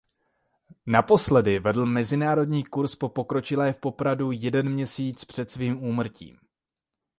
Naposledy 0.85 1.59
vedl 1.59 1.85
mezinárodní 1.85 2.63
kurz 2.63 2.95
pro 2.95 3.09
pokročilé 3.09 3.73
v 3.73 3.77
Popradu 3.79 4.31
jeden 4.31 4.69
měsíc 4.69 5.25
před 5.25 5.51
svým 5.51 5.83
úmrtím. 5.83 6.39